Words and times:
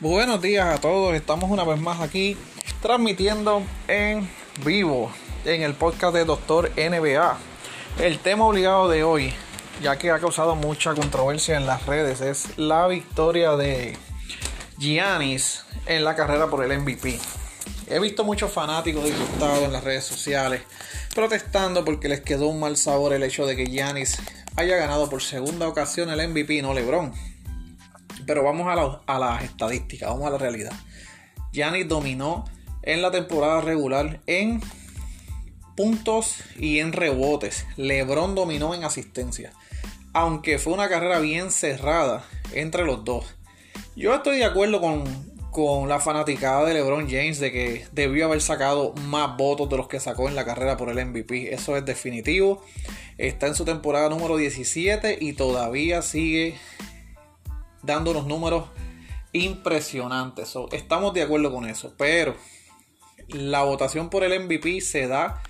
Buenos 0.00 0.40
días 0.40 0.72
a 0.72 0.80
todos, 0.80 1.12
estamos 1.16 1.50
una 1.50 1.64
vez 1.64 1.80
más 1.80 2.00
aquí 2.00 2.36
transmitiendo 2.80 3.64
en 3.88 4.30
vivo 4.64 5.10
en 5.44 5.62
el 5.62 5.74
podcast 5.74 6.14
de 6.14 6.24
Doctor 6.24 6.70
NBA. 6.76 7.36
El 7.98 8.20
tema 8.20 8.46
obligado 8.46 8.88
de 8.88 9.02
hoy, 9.02 9.34
ya 9.82 9.98
que 9.98 10.12
ha 10.12 10.20
causado 10.20 10.54
mucha 10.54 10.94
controversia 10.94 11.56
en 11.56 11.66
las 11.66 11.84
redes, 11.86 12.20
es 12.20 12.56
la 12.56 12.86
victoria 12.86 13.56
de 13.56 13.98
Giannis 14.78 15.64
en 15.86 16.04
la 16.04 16.14
carrera 16.14 16.46
por 16.46 16.64
el 16.64 16.78
MVP. 16.78 17.18
He 17.88 17.98
visto 17.98 18.22
muchos 18.22 18.52
fanáticos 18.52 19.02
disgustados 19.02 19.64
en 19.64 19.72
las 19.72 19.82
redes 19.82 20.04
sociales 20.04 20.62
protestando 21.12 21.84
porque 21.84 22.08
les 22.08 22.20
quedó 22.20 22.46
un 22.46 22.60
mal 22.60 22.76
sabor 22.76 23.14
el 23.14 23.24
hecho 23.24 23.46
de 23.46 23.56
que 23.56 23.66
Giannis 23.66 24.18
haya 24.54 24.76
ganado 24.76 25.10
por 25.10 25.22
segunda 25.22 25.66
ocasión 25.66 26.08
el 26.08 26.28
MVP, 26.28 26.62
no 26.62 26.72
LeBron. 26.72 27.12
Pero 28.28 28.42
vamos 28.42 28.66
a, 29.06 29.18
las 29.18 29.42
estadísticas, 29.42 30.10
vamos 30.10 30.26
a 30.26 30.30
la 30.32 30.36
realidad. 30.36 30.72
Giannis 31.50 31.88
dominó 31.88 32.44
en 32.82 33.00
la 33.00 33.10
temporada 33.10 33.62
regular 33.62 34.20
en 34.26 34.60
puntos 35.74 36.36
y 36.58 36.80
en 36.80 36.92
rebotes. 36.92 37.64
LeBron 37.78 38.34
dominó 38.34 38.74
en 38.74 38.84
asistencia. 38.84 39.54
Aunque 40.12 40.58
fue 40.58 40.74
una 40.74 40.90
carrera 40.90 41.20
bien 41.20 41.50
cerrada 41.50 42.22
entre 42.52 42.84
los 42.84 43.02
dos. 43.02 43.24
Yo 43.96 44.14
estoy 44.14 44.36
de 44.36 44.44
acuerdo 44.44 44.82
con, 44.82 45.04
con 45.50 45.88
la 45.88 45.98
fanaticada 45.98 46.66
de 46.66 46.74
LeBron 46.74 47.08
James 47.08 47.40
de 47.40 47.50
que 47.50 47.86
debió 47.92 48.26
haber 48.26 48.42
sacado 48.42 48.92
más 49.06 49.38
votos 49.38 49.70
de 49.70 49.78
los 49.78 49.88
que 49.88 50.00
sacó 50.00 50.28
en 50.28 50.36
la 50.36 50.44
carrera 50.44 50.76
por 50.76 50.90
el 50.90 51.02
MVP. 51.02 51.54
Eso 51.54 51.78
es 51.78 51.86
definitivo. 51.86 52.62
Está 53.16 53.46
en 53.46 53.54
su 53.54 53.64
temporada 53.64 54.10
número 54.10 54.36
17 54.36 55.16
y 55.18 55.32
todavía 55.32 56.02
sigue 56.02 56.58
dando 57.88 58.10
unos 58.12 58.26
números 58.26 58.64
impresionantes. 59.32 60.54
estamos 60.72 61.14
de 61.14 61.22
acuerdo 61.22 61.52
con 61.52 61.68
eso. 61.68 61.94
Pero 61.96 62.36
la 63.28 63.62
votación 63.62 64.10
por 64.10 64.24
el 64.24 64.44
MVP 64.44 64.80
se 64.80 65.08
da 65.08 65.42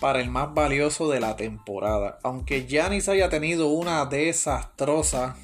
para 0.00 0.20
el 0.20 0.28
más 0.28 0.52
valioso 0.52 1.08
de 1.08 1.20
la 1.20 1.36
temporada. 1.36 2.18
Aunque 2.22 2.66
Giannis 2.66 3.08
haya 3.08 3.28
tenido 3.28 3.68
una 3.68 4.04
desastrosa 4.06 5.36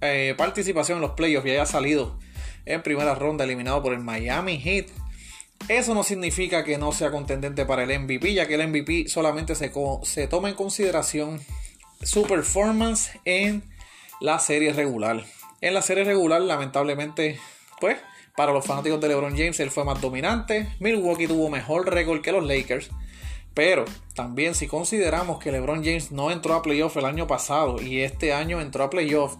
eh, 0.00 0.34
participación 0.38 0.98
en 0.98 1.02
los 1.02 1.12
playoffs 1.12 1.46
y 1.46 1.50
haya 1.50 1.66
salido 1.66 2.18
en 2.64 2.82
primera 2.82 3.14
ronda 3.14 3.44
eliminado 3.44 3.82
por 3.82 3.92
el 3.92 4.00
Miami 4.00 4.58
Heat. 4.58 4.86
Eso 5.68 5.94
no 5.94 6.02
significa 6.02 6.64
que 6.64 6.78
no 6.78 6.92
sea 6.92 7.10
contendente 7.10 7.66
para 7.66 7.84
el 7.84 8.00
MVP, 8.00 8.34
ya 8.34 8.46
que 8.46 8.54
el 8.54 8.68
MVP 8.68 9.08
solamente 9.08 9.54
se, 9.54 9.72
se 10.02 10.26
toma 10.26 10.48
en 10.48 10.54
consideración 10.56 11.40
su 12.02 12.24
performance 12.24 13.12
en 13.24 13.62
la 14.20 14.38
serie 14.40 14.72
regular. 14.72 15.24
En 15.62 15.74
la 15.74 15.80
serie 15.80 16.02
regular, 16.02 16.42
lamentablemente, 16.42 17.38
pues, 17.80 17.96
para 18.36 18.52
los 18.52 18.66
fanáticos 18.66 19.00
de 19.00 19.06
LeBron 19.06 19.36
James, 19.36 19.60
él 19.60 19.70
fue 19.70 19.84
más 19.84 20.00
dominante. 20.00 20.68
Milwaukee 20.80 21.28
tuvo 21.28 21.48
mejor 21.48 21.88
récord 21.88 22.20
que 22.20 22.32
los 22.32 22.44
Lakers. 22.44 22.90
Pero 23.54 23.84
también 24.16 24.56
si 24.56 24.66
consideramos 24.66 25.38
que 25.38 25.52
LeBron 25.52 25.84
James 25.84 26.10
no 26.10 26.32
entró 26.32 26.54
a 26.54 26.62
playoff 26.62 26.96
el 26.96 27.04
año 27.04 27.28
pasado 27.28 27.80
y 27.80 28.00
este 28.00 28.32
año 28.32 28.60
entró 28.60 28.82
a 28.82 28.90
playoff, 28.90 29.36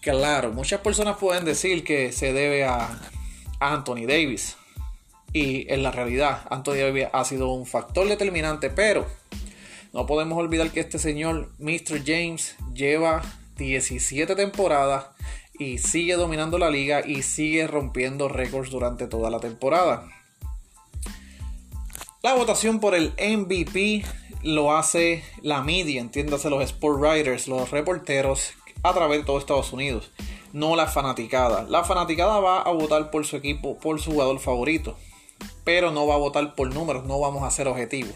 claro, 0.00 0.52
muchas 0.52 0.80
personas 0.80 1.16
pueden 1.16 1.44
decir 1.44 1.82
que 1.82 2.12
se 2.12 2.32
debe 2.32 2.64
a 2.64 3.00
Anthony 3.58 4.06
Davis. 4.06 4.56
Y 5.32 5.66
en 5.72 5.82
la 5.82 5.90
realidad, 5.90 6.46
Anthony 6.50 6.74
Davis 6.74 7.08
ha 7.12 7.24
sido 7.24 7.50
un 7.50 7.66
factor 7.66 8.06
determinante, 8.06 8.70
pero 8.70 9.08
no 9.92 10.06
podemos 10.06 10.38
olvidar 10.38 10.70
que 10.70 10.78
este 10.78 11.00
señor, 11.00 11.50
Mr. 11.58 12.04
James, 12.04 12.54
lleva 12.74 13.22
17 13.66 14.36
temporadas 14.36 15.06
y 15.58 15.78
sigue 15.78 16.14
dominando 16.14 16.58
la 16.58 16.70
liga 16.70 17.06
y 17.06 17.22
sigue 17.22 17.66
rompiendo 17.66 18.28
récords 18.28 18.70
durante 18.70 19.06
toda 19.06 19.30
la 19.30 19.40
temporada. 19.40 20.08
La 22.22 22.34
votación 22.34 22.78
por 22.78 22.94
el 22.94 23.12
MVP 23.18 24.04
lo 24.42 24.76
hace 24.76 25.24
la 25.42 25.62
media, 25.62 26.00
entiéndase 26.00 26.50
los 26.50 26.62
sport 26.62 27.00
writers, 27.00 27.48
los 27.48 27.70
reporteros 27.70 28.52
a 28.82 28.92
través 28.92 29.20
de 29.20 29.24
todo 29.24 29.38
Estados 29.38 29.72
Unidos, 29.72 30.10
no 30.52 30.76
la 30.76 30.86
fanaticada. 30.86 31.64
La 31.64 31.84
fanaticada 31.84 32.38
va 32.40 32.62
a 32.62 32.70
votar 32.72 33.10
por 33.10 33.26
su 33.26 33.36
equipo, 33.36 33.78
por 33.78 34.00
su 34.00 34.12
jugador 34.12 34.38
favorito, 34.38 34.96
pero 35.64 35.90
no 35.90 36.06
va 36.06 36.14
a 36.14 36.18
votar 36.18 36.54
por 36.54 36.72
números, 36.72 37.04
no 37.06 37.18
vamos 37.18 37.42
a 37.42 37.50
ser 37.50 37.68
objetivos. 37.68 38.14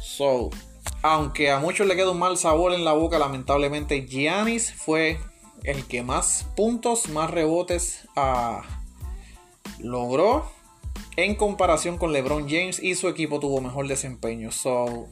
So, 0.00 0.50
aunque 1.02 1.50
a 1.50 1.58
muchos 1.58 1.86
le 1.86 1.96
queda 1.96 2.12
un 2.12 2.18
mal 2.18 2.38
sabor 2.38 2.72
en 2.72 2.84
la 2.84 2.92
boca, 2.92 3.18
lamentablemente 3.18 4.06
Giannis 4.06 4.72
fue 4.72 5.18
el 5.64 5.84
que 5.86 6.02
más 6.02 6.46
puntos, 6.56 7.08
más 7.08 7.30
rebotes 7.30 8.08
ah, 8.16 8.62
logró 9.80 10.50
en 11.16 11.34
comparación 11.34 11.98
con 11.98 12.12
LeBron 12.12 12.48
James 12.48 12.80
y 12.80 12.94
su 12.94 13.08
equipo 13.08 13.40
tuvo 13.40 13.60
mejor 13.60 13.88
desempeño. 13.88 14.52
So, 14.52 15.08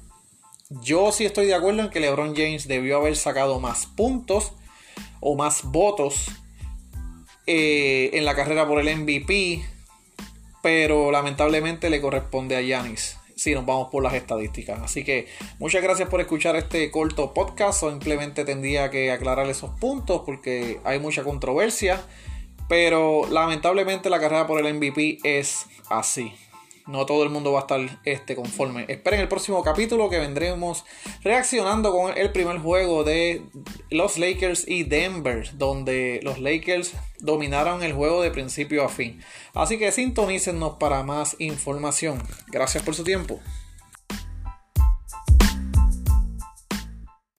yo 0.68 1.10
sí 1.10 1.24
estoy 1.24 1.46
de 1.46 1.54
acuerdo 1.54 1.82
en 1.82 1.90
que 1.90 2.00
LeBron 2.00 2.36
James 2.36 2.68
debió 2.68 2.98
haber 2.98 3.16
sacado 3.16 3.58
más 3.58 3.86
puntos 3.86 4.52
o 5.18 5.36
más 5.36 5.64
votos 5.64 6.30
eh, 7.46 8.10
en 8.12 8.24
la 8.24 8.36
carrera 8.36 8.66
por 8.66 8.78
el 8.80 8.96
MVP, 8.96 9.62
pero 10.62 11.10
lamentablemente 11.10 11.90
le 11.90 12.00
corresponde 12.00 12.56
a 12.56 12.60
Giannis 12.60 13.19
si 13.40 13.54
nos 13.54 13.64
vamos 13.64 13.88
por 13.90 14.02
las 14.02 14.12
estadísticas. 14.12 14.80
Así 14.82 15.02
que 15.02 15.26
muchas 15.58 15.82
gracias 15.82 16.08
por 16.08 16.20
escuchar 16.20 16.56
este 16.56 16.90
corto 16.90 17.32
podcast. 17.32 17.80
Simplemente 17.80 18.44
tendría 18.44 18.90
que 18.90 19.10
aclarar 19.10 19.48
esos 19.48 19.70
puntos 19.80 20.22
porque 20.26 20.78
hay 20.84 20.98
mucha 20.98 21.24
controversia. 21.24 22.02
Pero 22.68 23.22
lamentablemente 23.30 24.10
la 24.10 24.20
carrera 24.20 24.46
por 24.46 24.64
el 24.64 24.74
MVP 24.74 25.18
es 25.24 25.66
así. 25.88 26.34
No 26.86 27.06
todo 27.06 27.22
el 27.22 27.30
mundo 27.30 27.52
va 27.52 27.60
a 27.60 27.62
estar 27.62 28.00
este, 28.04 28.34
conforme. 28.34 28.84
Esperen 28.88 29.20
el 29.20 29.28
próximo 29.28 29.62
capítulo 29.62 30.10
que 30.10 30.18
vendremos 30.18 30.84
reaccionando 31.22 31.92
con 31.92 32.16
el 32.16 32.32
primer 32.32 32.58
juego 32.58 33.04
de 33.04 33.42
los 33.90 34.18
Lakers 34.18 34.66
y 34.66 34.84
Denver, 34.84 35.50
donde 35.56 36.20
los 36.22 36.38
Lakers 36.38 36.92
dominaron 37.20 37.82
el 37.82 37.92
juego 37.92 38.22
de 38.22 38.30
principio 38.30 38.84
a 38.84 38.88
fin. 38.88 39.22
Así 39.54 39.78
que 39.78 39.92
sintonícenos 39.92 40.76
para 40.78 41.02
más 41.02 41.36
información. 41.38 42.22
Gracias 42.48 42.82
por 42.82 42.94
su 42.94 43.04
tiempo. 43.04 43.40